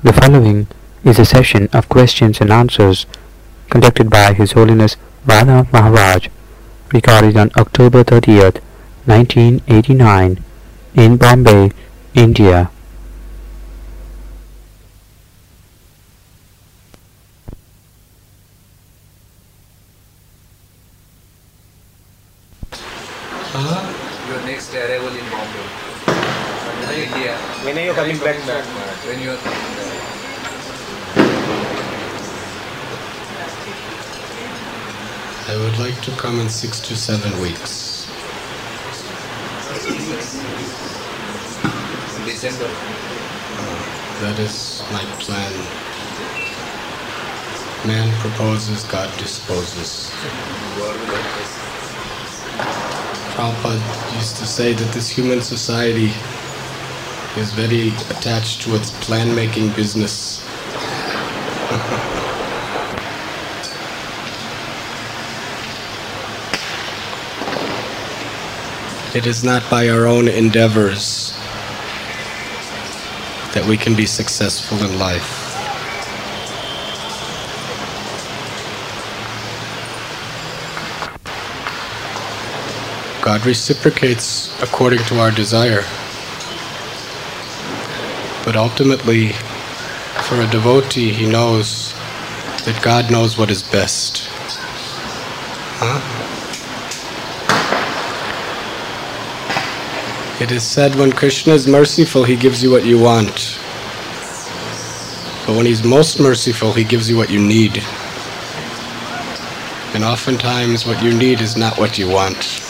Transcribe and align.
The 0.00 0.12
following 0.12 0.68
is 1.02 1.18
a 1.18 1.24
session 1.24 1.68
of 1.72 1.88
questions 1.88 2.40
and 2.40 2.52
answers 2.52 3.04
conducted 3.68 4.08
by 4.08 4.32
His 4.32 4.52
Holiness 4.52 4.96
Radha 5.26 5.66
Maharaj, 5.72 6.28
recorded 6.92 7.36
on 7.36 7.50
October 7.56 8.04
30th, 8.04 8.62
1989, 9.06 10.44
in 10.94 11.16
Bombay, 11.16 11.72
India. 12.14 12.70
Uh-huh. 23.52 24.30
Your 24.30 24.46
next 24.46 24.72
arrival 24.72 25.08
in 25.08 25.28
Bombay. 25.28 25.88
India. 26.94 27.36
When 27.64 27.78
are 27.78 27.84
you 27.84 27.92
coming 27.92 28.18
back, 28.18 28.38
ma'am? 28.46 28.64
When 29.06 29.20
you 29.20 29.30
are 29.30 29.36
coming 29.36 29.77
I 35.48 35.56
would 35.56 35.78
like 35.78 35.98
to 36.02 36.10
come 36.10 36.40
in 36.40 36.50
six 36.50 36.78
to 36.80 36.94
seven 36.94 37.32
weeks. 37.40 38.06
December. 42.26 42.68
Uh, 42.68 44.20
that 44.20 44.38
is 44.38 44.82
my 44.92 45.02
plan. 45.18 45.50
Man 47.86 48.12
proposes, 48.20 48.84
God 48.84 49.08
disposes. 49.18 50.12
God 50.76 51.00
will 51.00 51.06
help 51.16 51.36
us. 51.40 51.52
Prabhupada 53.34 54.16
used 54.16 54.36
to 54.36 54.46
say 54.46 54.74
that 54.74 54.92
this 54.92 55.08
human 55.08 55.40
society 55.40 56.12
is 57.40 57.54
very 57.54 57.88
attached 58.10 58.60
to 58.64 58.76
its 58.76 58.90
plan 59.02 59.34
making 59.34 59.70
business. 59.70 60.44
it 69.18 69.26
is 69.26 69.42
not 69.42 69.68
by 69.68 69.88
our 69.88 70.06
own 70.06 70.28
endeavors 70.28 71.32
that 73.52 73.64
we 73.68 73.76
can 73.76 73.96
be 73.96 74.06
successful 74.06 74.78
in 74.78 74.96
life. 74.96 75.28
God 83.24 83.44
reciprocates 83.44 84.54
according 84.62 85.00
to 85.06 85.18
our 85.18 85.32
desire. 85.32 85.82
But 88.44 88.54
ultimately, 88.54 89.32
for 90.28 90.40
a 90.40 90.46
devotee, 90.46 91.12
he 91.12 91.28
knows 91.28 91.92
that 92.66 92.80
God 92.84 93.10
knows 93.10 93.36
what 93.36 93.50
is 93.50 93.64
best. 93.64 94.28
Huh? 95.80 96.17
It 100.40 100.52
is 100.52 100.62
said 100.62 100.94
when 100.94 101.10
Krishna 101.10 101.52
is 101.52 101.66
merciful, 101.66 102.22
he 102.22 102.36
gives 102.36 102.62
you 102.62 102.70
what 102.70 102.84
you 102.84 102.96
want. 102.96 103.58
But 105.44 105.56
when 105.56 105.66
he's 105.66 105.82
most 105.82 106.20
merciful, 106.20 106.72
he 106.72 106.84
gives 106.84 107.10
you 107.10 107.16
what 107.16 107.28
you 107.28 107.40
need. 107.40 107.82
And 109.94 110.04
oftentimes, 110.04 110.86
what 110.86 111.02
you 111.02 111.12
need 111.12 111.40
is 111.40 111.56
not 111.56 111.76
what 111.76 111.98
you 111.98 112.06
want. 112.06 112.36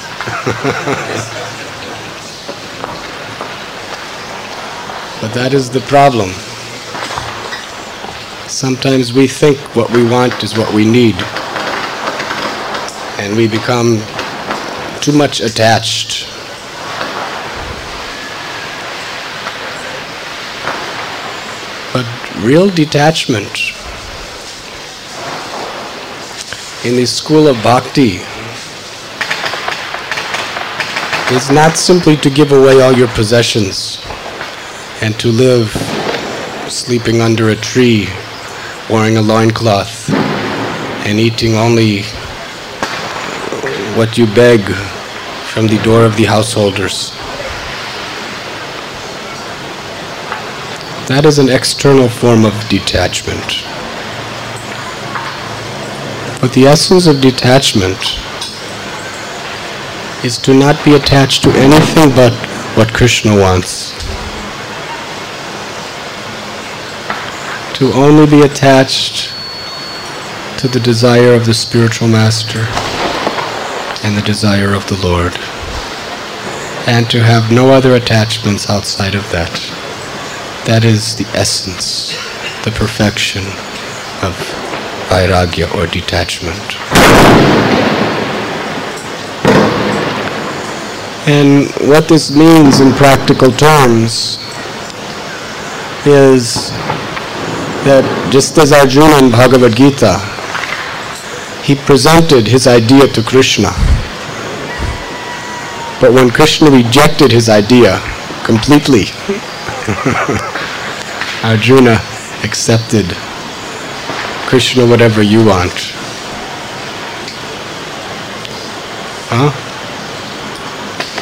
but 5.20 5.34
that 5.34 5.50
is 5.52 5.68
the 5.68 5.80
problem. 5.80 6.30
Sometimes 8.48 9.12
we 9.12 9.28
think 9.28 9.58
what 9.76 9.90
we 9.90 10.08
want 10.08 10.42
is 10.42 10.56
what 10.56 10.72
we 10.72 10.84
need, 10.84 11.16
and 13.18 13.36
we 13.36 13.46
become 13.46 14.00
too 15.00 15.12
much 15.12 15.40
attached. 15.40 16.26
But 21.92 22.04
real 22.36 22.70
detachment 22.70 23.72
in 26.84 26.96
the 26.96 27.06
school 27.06 27.48
of 27.48 27.56
bhakti 27.62 28.20
is 31.34 31.50
not 31.50 31.76
simply 31.76 32.16
to 32.16 32.30
give 32.30 32.52
away 32.52 32.80
all 32.80 32.92
your 32.92 33.08
possessions 33.08 33.98
and 35.02 35.18
to 35.20 35.28
live 35.28 35.68
sleeping 36.70 37.20
under 37.20 37.50
a 37.50 37.56
tree, 37.56 38.08
wearing 38.88 39.16
a 39.16 39.22
loincloth, 39.22 40.08
and 41.06 41.18
eating 41.18 41.54
only 41.54 42.02
what 43.96 44.16
you 44.16 44.26
beg 44.34 44.60
from 45.52 45.66
the 45.66 45.80
door 45.82 46.04
of 46.04 46.16
the 46.16 46.24
householders. 46.24 47.12
That 51.08 51.24
is 51.24 51.38
an 51.38 51.48
external 51.48 52.10
form 52.10 52.44
of 52.44 52.52
detachment. 52.68 53.64
But 56.38 56.52
the 56.52 56.66
essence 56.66 57.06
of 57.06 57.22
detachment 57.22 57.96
is 60.22 60.36
to 60.36 60.52
not 60.52 60.84
be 60.84 60.96
attached 60.96 61.42
to 61.44 61.50
anything 61.52 62.10
but 62.14 62.34
what 62.76 62.92
Krishna 62.92 63.34
wants. 63.34 63.92
To 67.78 67.90
only 67.94 68.26
be 68.26 68.42
attached 68.42 69.32
to 70.58 70.68
the 70.68 70.78
desire 70.78 71.32
of 71.32 71.46
the 71.46 71.54
spiritual 71.54 72.08
master 72.08 72.66
and 74.04 74.14
the 74.14 74.26
desire 74.26 74.74
of 74.74 74.86
the 74.88 75.00
Lord. 75.02 75.38
And 76.86 77.08
to 77.08 77.22
have 77.22 77.50
no 77.50 77.70
other 77.70 77.94
attachments 77.94 78.68
outside 78.68 79.14
of 79.14 79.24
that. 79.32 79.87
That 80.68 80.84
is 80.84 81.16
the 81.16 81.24
essence, 81.32 82.12
the 82.62 82.70
perfection 82.70 83.40
of 84.20 84.36
vairagya 85.08 85.74
or 85.74 85.86
detachment. 85.86 86.60
And 91.26 91.70
what 91.88 92.06
this 92.06 92.30
means 92.30 92.80
in 92.80 92.92
practical 92.92 93.50
terms 93.50 94.36
is 96.04 96.68
that 97.88 98.04
just 98.30 98.58
as 98.58 98.70
Arjuna 98.70 99.24
in 99.24 99.30
Bhagavad 99.30 99.74
Gita, 99.74 100.20
he 101.64 101.76
presented 101.76 102.46
his 102.46 102.66
idea 102.66 103.08
to 103.08 103.22
Krishna. 103.22 103.70
But 105.98 106.12
when 106.12 106.28
Krishna 106.28 106.70
rejected 106.70 107.32
his 107.32 107.48
idea 107.48 108.00
completely, 108.44 109.06
Arjuna 111.44 111.98
accepted 112.44 113.06
Krishna, 114.46 114.84
whatever 114.86 115.22
you 115.22 115.44
want. 115.46 115.72
Huh? 119.30 119.50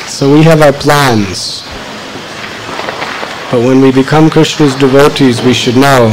So 0.09 0.32
we 0.32 0.43
have 0.43 0.62
our 0.62 0.72
plans. 0.72 1.62
But 3.53 3.60
when 3.65 3.81
we 3.81 3.93
become 3.93 4.31
Krishna's 4.31 4.75
devotees, 4.75 5.43
we 5.43 5.54
should 5.54 5.77
know 5.77 6.10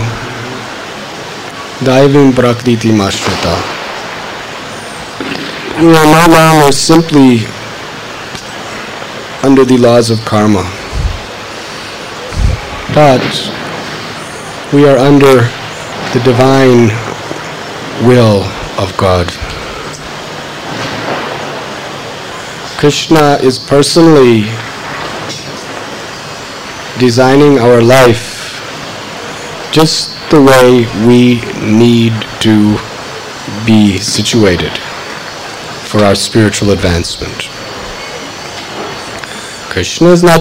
Daivim 1.79 2.33
Prakritim 2.33 3.01
Ashrita. 3.01 3.55
We 5.81 5.95
are 5.95 6.05
no 6.05 6.33
longer 6.33 6.71
simply 6.71 7.45
under 9.41 9.65
the 9.65 9.77
laws 9.79 10.11
of 10.11 10.23
karma. 10.23 10.82
But 12.93 13.23
we 14.71 14.87
are 14.87 14.97
under 14.97 15.49
the 16.13 16.21
divine 16.23 16.89
will 18.07 18.43
of 18.77 18.95
God. 18.97 19.27
Krishna 22.77 23.39
is 23.41 23.57
personally 23.57 24.43
designing 26.99 27.57
our 27.57 27.81
life 27.81 28.33
just 29.71 30.11
the 30.29 30.41
way 30.41 30.85
we 31.07 31.41
need 31.61 32.13
to 32.41 32.77
be 33.65 33.97
situated 33.97 34.77
for 35.89 35.99
our 36.01 36.15
spiritual 36.15 36.71
advancement. 36.71 37.49
Krishna 39.69 40.09
is 40.09 40.21
not 40.21 40.31